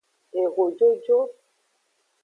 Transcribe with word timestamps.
Ehojojo. 0.41 1.19